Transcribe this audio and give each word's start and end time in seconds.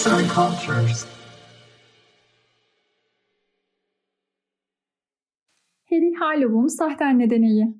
Arts 0.00 0.12
and 0.12 0.28
Cultures. 0.34 1.06
Harry 5.90 6.14
Harlow'un 6.14 6.66
sahte 6.66 7.04
anne 7.04 7.30
deneyi. 7.30 7.74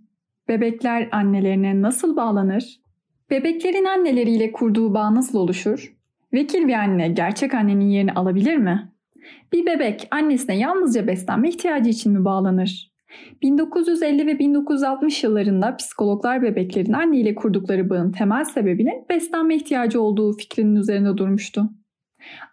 Bebekler 0.48 1.08
annelerine 1.12 1.82
nasıl 1.82 2.16
bağlanır? 2.16 2.80
Bebeklerin 3.30 3.84
anneleriyle 3.84 4.52
kurduğu 4.52 4.94
bağ 4.94 5.14
nasıl 5.14 5.38
oluşur? 5.38 5.96
Vekil 6.32 6.68
bir 6.68 6.72
anne 6.72 7.08
gerçek 7.08 7.54
annenin 7.54 7.88
yerini 7.88 8.12
alabilir 8.12 8.56
mi? 8.56 8.92
Bir 9.52 9.66
bebek 9.66 10.08
annesine 10.10 10.58
yalnızca 10.58 11.06
beslenme 11.06 11.48
ihtiyacı 11.48 11.90
için 11.90 12.12
mi 12.12 12.24
bağlanır? 12.24 12.92
1950 13.42 14.26
ve 14.26 14.38
1960 14.38 15.24
yıllarında 15.24 15.76
psikologlar 15.76 16.42
bebeklerin 16.42 16.92
anneyle 16.92 17.34
kurdukları 17.34 17.90
bağın 17.90 18.12
temel 18.12 18.44
sebebinin 18.44 19.06
beslenme 19.08 19.56
ihtiyacı 19.56 20.00
olduğu 20.00 20.32
fikrinin 20.32 20.76
üzerinde 20.76 21.16
durmuştu. 21.16 21.70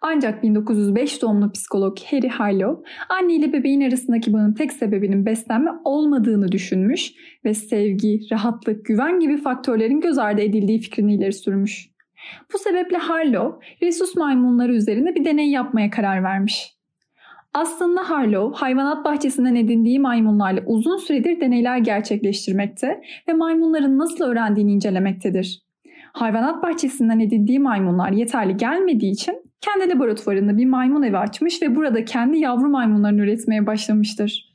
Ancak 0.00 0.42
1905 0.42 1.22
doğumlu 1.22 1.52
psikolog 1.52 1.98
Harry 2.10 2.28
Harlow 2.28 2.90
anne 3.08 3.34
ile 3.34 3.52
bebeğin 3.52 3.80
arasındaki 3.80 4.32
bağın 4.32 4.52
tek 4.52 4.72
sebebinin 4.72 5.26
beslenme 5.26 5.70
olmadığını 5.84 6.52
düşünmüş 6.52 7.12
ve 7.44 7.54
sevgi, 7.54 8.20
rahatlık, 8.32 8.84
güven 8.84 9.20
gibi 9.20 9.36
faktörlerin 9.36 10.00
göz 10.00 10.18
ardı 10.18 10.40
edildiği 10.40 10.80
fikrini 10.80 11.14
ileri 11.14 11.32
sürmüş. 11.32 11.90
Bu 12.54 12.58
sebeple 12.58 12.96
Harlow, 12.96 13.66
rhesus 13.82 14.16
maymunları 14.16 14.74
üzerinde 14.74 15.14
bir 15.14 15.24
deney 15.24 15.50
yapmaya 15.50 15.90
karar 15.90 16.22
vermiş. 16.22 16.78
Aslında 17.54 18.10
Harlow, 18.10 18.58
hayvanat 18.58 19.04
bahçesinden 19.04 19.54
edindiği 19.54 20.00
maymunlarla 20.00 20.60
uzun 20.66 20.96
süredir 20.96 21.40
deneyler 21.40 21.78
gerçekleştirmekte 21.78 23.00
ve 23.28 23.32
maymunların 23.32 23.98
nasıl 23.98 24.24
öğrendiğini 24.24 24.72
incelemektedir. 24.72 25.62
Hayvanat 26.12 26.62
bahçesinden 26.62 27.20
edindiği 27.20 27.58
maymunlar 27.58 28.10
yeterli 28.10 28.56
gelmediği 28.56 29.12
için 29.12 29.47
kendi 29.60 29.94
laboratuvarında 29.94 30.56
bir 30.56 30.66
maymun 30.66 31.02
evi 31.02 31.18
açmış 31.18 31.62
ve 31.62 31.76
burada 31.76 32.04
kendi 32.04 32.38
yavru 32.38 32.68
maymunlarını 32.68 33.20
üretmeye 33.20 33.66
başlamıştır. 33.66 34.48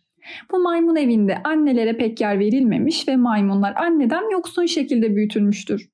Bu 0.52 0.60
maymun 0.60 0.96
evinde 0.96 1.38
annelere 1.44 1.98
pek 1.98 2.22
yer 2.22 2.40
verilmemiş 2.40 3.08
ve 3.08 3.16
maymunlar 3.16 3.76
anneden 3.76 4.32
yoksun 4.32 4.66
şekilde 4.66 5.16
büyütülmüştür. 5.16 5.90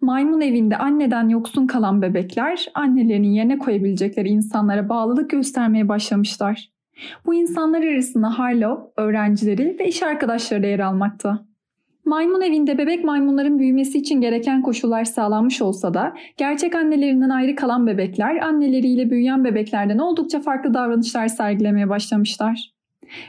Maymun 0.00 0.40
evinde 0.40 0.76
anneden 0.76 1.28
yoksun 1.28 1.66
kalan 1.66 2.02
bebekler 2.02 2.66
annelerinin 2.74 3.28
yerine 3.28 3.58
koyabilecekleri 3.58 4.28
insanlara 4.28 4.88
bağlılık 4.88 5.30
göstermeye 5.30 5.88
başlamışlar. 5.88 6.70
Bu 7.26 7.34
insanlar 7.34 7.82
arasında 7.82 8.38
Harlow, 8.38 9.02
öğrencileri 9.02 9.76
ve 9.78 9.88
iş 9.88 10.02
arkadaşları 10.02 10.62
da 10.62 10.66
yer 10.66 10.78
almakta. 10.78 11.49
Maymun 12.10 12.40
evinde 12.40 12.78
bebek 12.78 13.04
maymunların 13.04 13.58
büyümesi 13.58 13.98
için 13.98 14.20
gereken 14.20 14.62
koşullar 14.62 15.04
sağlanmış 15.04 15.62
olsa 15.62 15.94
da 15.94 16.14
gerçek 16.36 16.74
annelerinden 16.74 17.30
ayrı 17.30 17.54
kalan 17.54 17.86
bebekler 17.86 18.36
anneleriyle 18.36 19.10
büyüyen 19.10 19.44
bebeklerden 19.44 19.98
oldukça 19.98 20.40
farklı 20.40 20.74
davranışlar 20.74 21.28
sergilemeye 21.28 21.88
başlamışlar. 21.88 22.72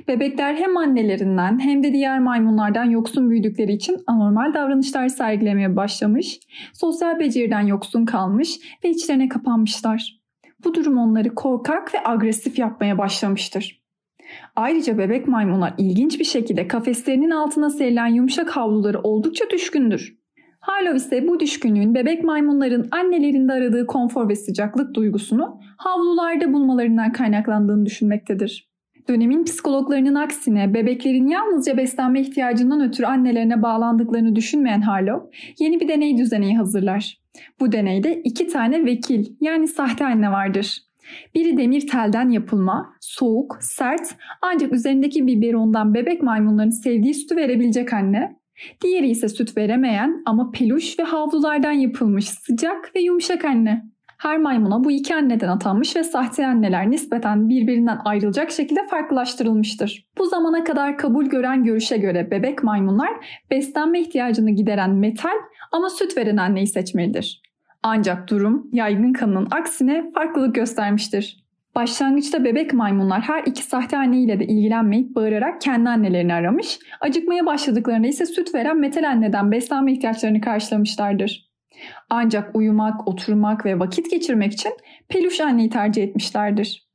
Bebekler 0.07 0.55
hem 0.55 0.77
annelerinden 0.77 1.59
hem 1.59 1.83
de 1.83 1.93
diğer 1.93 2.19
maymunlardan 2.19 2.85
yoksun 2.85 3.29
büyüdükleri 3.29 3.73
için 3.73 3.97
anormal 4.07 4.53
davranışlar 4.53 5.07
sergilemeye 5.07 5.75
başlamış, 5.75 6.39
sosyal 6.73 7.19
beceriden 7.19 7.61
yoksun 7.67 8.05
kalmış 8.05 8.59
ve 8.83 8.89
içlerine 8.89 9.29
kapanmışlar. 9.29 10.19
Bu 10.63 10.73
durum 10.73 10.97
onları 10.97 11.35
korkak 11.35 11.93
ve 11.93 11.97
agresif 12.05 12.59
yapmaya 12.59 12.97
başlamıştır. 12.97 13.80
Ayrıca 14.55 14.97
bebek 14.97 15.27
maymunlar 15.27 15.73
ilginç 15.77 16.19
bir 16.19 16.25
şekilde 16.25 16.67
kafeslerinin 16.67 17.31
altına 17.31 17.69
serilen 17.69 18.07
yumuşak 18.07 18.49
havluları 18.49 18.99
oldukça 18.99 19.49
düşkündür. 19.49 20.21
Harlow 20.59 20.97
ise 20.97 21.27
bu 21.27 21.39
düşkünlüğün 21.39 21.95
bebek 21.95 22.23
maymunların 22.23 22.87
annelerinde 22.91 23.53
aradığı 23.53 23.87
konfor 23.87 24.29
ve 24.29 24.35
sıcaklık 24.35 24.95
duygusunu 24.95 25.59
havlularda 25.77 26.53
bulmalarından 26.53 27.11
kaynaklandığını 27.11 27.85
düşünmektedir. 27.85 28.71
Dönemin 29.09 29.43
psikologlarının 29.43 30.15
aksine 30.15 30.73
bebeklerin 30.73 31.27
yalnızca 31.27 31.77
beslenme 31.77 32.21
ihtiyacından 32.21 32.81
ötürü 32.81 33.07
annelerine 33.07 33.61
bağlandıklarını 33.61 34.35
düşünmeyen 34.35 34.81
Harlow 34.81 35.37
yeni 35.59 35.79
bir 35.79 35.87
deney 35.87 36.17
düzeneği 36.17 36.57
hazırlar. 36.57 37.21
Bu 37.59 37.71
deneyde 37.71 38.21
iki 38.23 38.47
tane 38.47 38.85
vekil 38.85 39.25
yani 39.41 39.67
sahte 39.67 40.05
anne 40.05 40.31
vardır. 40.31 40.90
Biri 41.35 41.57
demir 41.57 41.87
telden 41.87 42.29
yapılma, 42.29 42.93
soğuk, 42.99 43.57
sert 43.61 44.15
ancak 44.41 44.73
üzerindeki 44.73 45.27
biberondan 45.27 45.93
bebek 45.93 46.23
maymunların 46.23 46.69
sevdiği 46.69 47.13
sütü 47.13 47.35
verebilecek 47.35 47.93
anne. 47.93 48.41
Diğeri 48.81 49.09
ise 49.09 49.29
süt 49.29 49.57
veremeyen 49.57 50.21
ama 50.25 50.51
peluş 50.51 50.99
ve 50.99 51.03
havlulardan 51.03 51.71
yapılmış 51.71 52.29
sıcak 52.29 52.95
ve 52.95 53.01
yumuşak 53.01 53.45
anne. 53.45 53.91
Her 54.21 54.37
maymuna 54.37 54.83
bu 54.83 54.91
iki 54.91 55.15
anneden 55.15 55.47
atanmış 55.47 55.95
ve 55.95 56.03
sahte 56.03 56.47
anneler 56.47 56.91
nispeten 56.91 57.49
birbirinden 57.49 57.99
ayrılacak 58.05 58.51
şekilde 58.51 58.87
farklılaştırılmıştır. 58.87 60.07
Bu 60.17 60.25
zamana 60.25 60.63
kadar 60.63 60.97
kabul 60.97 61.25
gören 61.25 61.63
görüşe 61.63 61.97
göre 61.97 62.31
bebek 62.31 62.63
maymunlar 62.63 63.09
beslenme 63.51 64.01
ihtiyacını 64.01 64.51
gideren 64.51 64.91
metal 64.91 65.37
ama 65.71 65.89
süt 65.89 66.17
veren 66.17 66.37
anneyi 66.37 66.67
seçmelidir. 66.67 67.41
Ancak 67.83 68.29
durum 68.29 68.69
yaygın 68.71 69.13
kanının 69.13 69.47
aksine 69.51 70.11
farklılık 70.13 70.55
göstermiştir. 70.55 71.41
Başlangıçta 71.75 72.43
bebek 72.43 72.73
maymunlar 72.73 73.21
her 73.21 73.43
iki 73.43 73.63
sahte 73.63 73.97
anneyle 73.97 74.39
de 74.39 74.45
ilgilenmeyip 74.45 75.15
bağırarak 75.15 75.61
kendi 75.61 75.89
annelerini 75.89 76.33
aramış, 76.33 76.79
acıkmaya 77.01 77.45
başladıklarında 77.45 78.07
ise 78.07 78.25
süt 78.25 78.55
veren 78.55 78.77
metal 78.77 79.09
anneden 79.09 79.51
beslenme 79.51 79.93
ihtiyaçlarını 79.93 80.41
karşılamışlardır. 80.41 81.51
Ancak 82.09 82.55
uyumak, 82.55 83.07
oturmak 83.07 83.65
ve 83.65 83.79
vakit 83.79 84.11
geçirmek 84.11 84.53
için 84.53 84.71
peluş 85.09 85.39
anneyi 85.39 85.69
tercih 85.69 86.03
etmişlerdir. 86.03 86.87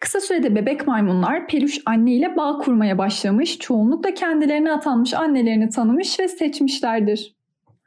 Kısa 0.00 0.20
sürede 0.20 0.54
bebek 0.54 0.86
maymunlar 0.86 1.46
peluş 1.46 1.78
anne 1.86 2.12
ile 2.12 2.36
bağ 2.36 2.58
kurmaya 2.58 2.98
başlamış, 2.98 3.58
çoğunlukla 3.58 4.14
kendilerine 4.14 4.72
atanmış 4.72 5.14
annelerini 5.14 5.68
tanımış 5.68 6.20
ve 6.20 6.28
seçmişlerdir. 6.28 7.36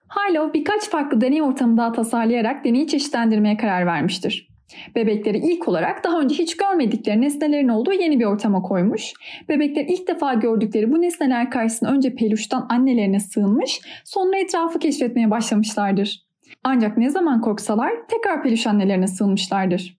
Harlow 0.08 0.54
birkaç 0.60 0.90
farklı 0.90 1.22
deney 1.22 1.42
ortamı 1.42 1.78
daha 1.78 1.92
tasarlayarak 1.92 2.66
deneyi 2.66 2.88
çeşitlendirmeye 2.88 3.58
karar 3.58 3.86
vermiştir. 3.86 4.48
Bebekleri 4.96 5.38
ilk 5.38 5.68
olarak 5.68 6.04
daha 6.04 6.20
önce 6.20 6.36
hiç 6.36 6.58
görmedikleri 6.58 7.22
nesnelerin 7.22 7.68
olduğu 7.68 7.94
yeni 7.94 8.20
bir 8.20 8.26
ortama 8.26 8.62
koymuş. 8.62 9.14
Bebekler 9.50 9.86
ilk 9.90 10.08
defa 10.08 10.34
gördükleri 10.34 10.92
bu 10.92 11.02
nesneler 11.02 11.52
karşısında 11.52 11.92
önce 11.92 12.16
peluştan 12.16 12.66
annelerine 12.70 13.20
sığınmış, 13.20 13.82
sonra 14.04 14.38
etrafı 14.38 14.80
keşfetmeye 14.80 15.32
başlamışlardır. 15.32 16.26
Ancak 16.64 16.98
ne 16.98 17.10
zaman 17.10 17.42
korksalar 17.42 17.92
tekrar 18.08 18.44
peluş 18.44 18.68
annelerine 18.68 19.08
sığınmışlardır. 19.08 19.98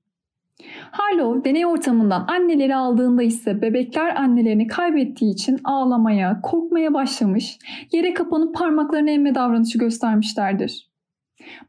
Harlow 0.90 1.50
deney 1.50 1.66
ortamından 1.66 2.24
anneleri 2.28 2.76
aldığında 2.76 3.22
ise 3.22 3.62
bebekler 3.62 4.16
annelerini 4.16 4.66
kaybettiği 4.66 5.32
için 5.32 5.60
ağlamaya, 5.64 6.40
korkmaya 6.40 6.94
başlamış, 6.94 7.58
yere 7.92 8.14
kapanıp 8.14 8.54
parmaklarını 8.54 9.10
emme 9.10 9.34
davranışı 9.34 9.78
göstermişlerdir. 9.78 10.90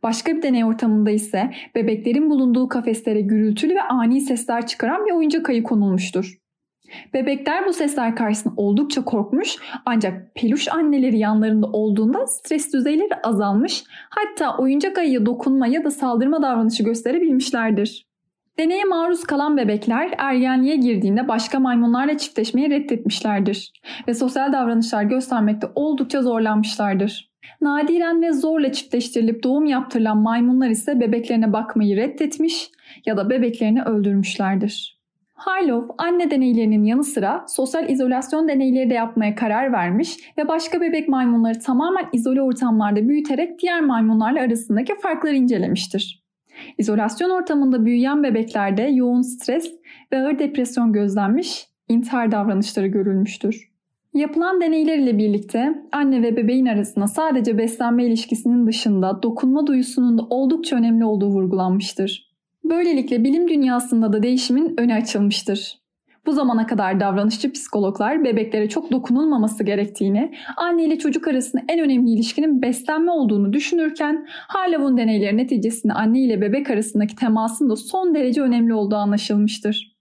Başka 0.03 0.35
bir 0.35 0.41
deney 0.41 0.65
ortamında 0.65 1.11
ise 1.11 1.51
bebeklerin 1.75 2.29
bulunduğu 2.29 2.67
kafeslere 2.67 3.21
gürültülü 3.21 3.75
ve 3.75 3.81
ani 3.81 4.21
sesler 4.21 4.67
çıkaran 4.67 5.05
bir 5.05 5.11
oyuncak 5.11 5.49
ayı 5.49 5.63
konulmuştur. 5.63 6.37
Bebekler 7.13 7.65
bu 7.65 7.73
sesler 7.73 8.15
karşısında 8.15 8.53
oldukça 8.57 9.03
korkmuş 9.03 9.55
ancak 9.85 10.35
peluş 10.35 10.67
anneleri 10.67 11.17
yanlarında 11.17 11.67
olduğunda 11.67 12.27
stres 12.27 12.73
düzeyleri 12.73 13.15
azalmış 13.23 13.83
hatta 14.09 14.57
oyuncak 14.57 14.97
ayıya 14.97 15.25
dokunma 15.25 15.67
ya 15.67 15.83
da 15.83 15.91
saldırma 15.91 16.41
davranışı 16.41 16.83
gösterebilmişlerdir. 16.83 18.06
Deneye 18.59 18.83
maruz 18.83 19.23
kalan 19.23 19.57
bebekler 19.57 20.13
ergenliğe 20.17 20.75
girdiğinde 20.75 21.27
başka 21.27 21.59
maymunlarla 21.59 22.17
çiftleşmeyi 22.17 22.69
reddetmişlerdir 22.69 23.71
ve 24.07 24.13
sosyal 24.13 24.53
davranışlar 24.53 25.03
göstermekte 25.03 25.67
oldukça 25.75 26.21
zorlanmışlardır. 26.21 27.31
Nadiren 27.61 28.21
ve 28.21 28.33
zorla 28.33 28.71
çiftleştirilip 28.71 29.43
doğum 29.43 29.65
yaptırılan 29.65 30.17
maymunlar 30.17 30.69
ise 30.69 30.99
bebeklerine 30.99 31.53
bakmayı 31.53 31.97
reddetmiş 31.97 32.69
ya 33.05 33.17
da 33.17 33.29
bebeklerini 33.29 33.83
öldürmüşlerdir. 33.83 34.97
Harlow 35.33 35.95
anne 35.97 36.31
deneylerinin 36.31 36.83
yanı 36.83 37.03
sıra 37.03 37.45
sosyal 37.47 37.89
izolasyon 37.89 38.47
deneyleri 38.47 38.89
de 38.89 38.93
yapmaya 38.93 39.35
karar 39.35 39.71
vermiş 39.71 40.17
ve 40.37 40.47
başka 40.47 40.81
bebek 40.81 41.09
maymunları 41.09 41.59
tamamen 41.59 42.05
izole 42.13 42.41
ortamlarda 42.41 43.09
büyüterek 43.09 43.59
diğer 43.61 43.81
maymunlarla 43.81 44.41
arasındaki 44.41 44.93
farkları 45.01 45.35
incelemiştir. 45.35 46.26
İzolasyon 46.77 47.29
ortamında 47.29 47.85
büyüyen 47.85 48.23
bebeklerde 48.23 48.81
yoğun 48.81 49.21
stres 49.21 49.71
ve 50.11 50.17
ağır 50.17 50.39
depresyon 50.39 50.93
gözlenmiş, 50.93 51.67
intihar 51.89 52.31
davranışları 52.31 52.87
görülmüştür. 52.87 53.71
Yapılan 54.13 54.61
deneyler 54.61 54.97
ile 54.97 55.17
birlikte 55.17 55.83
anne 55.91 56.21
ve 56.21 56.37
bebeğin 56.37 56.65
arasında 56.65 57.07
sadece 57.07 57.57
beslenme 57.57 58.05
ilişkisinin 58.05 58.67
dışında 58.67 59.23
dokunma 59.23 59.67
duyusunun 59.67 60.17
da 60.17 60.21
oldukça 60.29 60.75
önemli 60.75 61.05
olduğu 61.05 61.29
vurgulanmıştır. 61.29 62.33
Böylelikle 62.63 63.23
bilim 63.23 63.47
dünyasında 63.47 64.13
da 64.13 64.23
değişimin 64.23 64.75
önü 64.77 64.93
açılmıştır. 64.93 65.86
Bu 66.27 66.31
zamana 66.31 66.67
kadar 66.67 66.99
davranışçı 66.99 67.51
psikologlar 67.51 68.23
bebeklere 68.23 68.69
çok 68.69 68.91
dokunulmaması 68.91 69.63
gerektiğini, 69.63 70.33
anne 70.57 70.85
ile 70.85 70.97
çocuk 70.99 71.27
arasında 71.27 71.61
en 71.69 71.79
önemli 71.79 72.11
ilişkinin 72.11 72.61
beslenme 72.61 73.11
olduğunu 73.11 73.53
düşünürken 73.53 74.27
Harlow'un 74.47 74.97
deneyleri 74.97 75.37
neticesinde 75.37 75.93
anne 75.93 76.19
ile 76.19 76.41
bebek 76.41 76.69
arasındaki 76.69 77.15
temasın 77.15 77.69
da 77.69 77.75
son 77.75 78.15
derece 78.15 78.41
önemli 78.41 78.73
olduğu 78.73 78.95
anlaşılmıştır. 78.95 79.97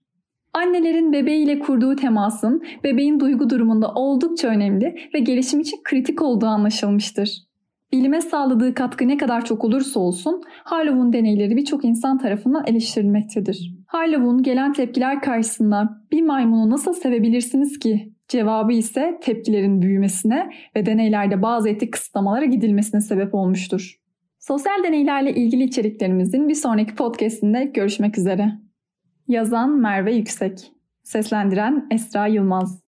Annelerin 0.53 1.13
bebeğiyle 1.13 1.59
kurduğu 1.59 1.95
temasın 1.95 2.63
bebeğin 2.83 3.19
duygu 3.19 3.49
durumunda 3.49 3.93
oldukça 3.93 4.47
önemli 4.47 4.95
ve 5.13 5.19
gelişim 5.19 5.59
için 5.59 5.77
kritik 5.83 6.21
olduğu 6.21 6.45
anlaşılmıştır. 6.45 7.47
Bilime 7.91 8.21
sağladığı 8.21 8.73
katkı 8.73 9.07
ne 9.07 9.17
kadar 9.17 9.45
çok 9.45 9.63
olursa 9.63 9.99
olsun 9.99 10.41
Harlow'un 10.63 11.13
deneyleri 11.13 11.55
birçok 11.55 11.85
insan 11.85 12.17
tarafından 12.17 12.63
eleştirilmektedir. 12.67 13.76
Harlow'un 13.87 14.43
gelen 14.43 14.73
tepkiler 14.73 15.21
karşısında 15.21 16.01
bir 16.11 16.21
maymunu 16.21 16.69
nasıl 16.69 16.93
sevebilirsiniz 16.93 17.79
ki? 17.79 18.13
Cevabı 18.27 18.73
ise 18.73 19.19
tepkilerin 19.21 19.81
büyümesine 19.81 20.49
ve 20.75 20.85
deneylerde 20.85 21.41
bazı 21.41 21.69
etik 21.69 21.93
kısıtlamalara 21.93 22.45
gidilmesine 22.45 23.01
sebep 23.01 23.35
olmuştur. 23.35 23.95
Sosyal 24.39 24.83
deneylerle 24.83 25.33
ilgili 25.35 25.63
içeriklerimizin 25.63 26.49
bir 26.49 26.55
sonraki 26.55 26.95
podcastinde 26.95 27.63
görüşmek 27.63 28.17
üzere. 28.17 28.51
Yazan 29.27 29.69
Merve 29.69 30.15
Yüksek 30.15 30.71
Seslendiren 31.03 31.87
Esra 31.91 32.27
Yılmaz 32.27 32.81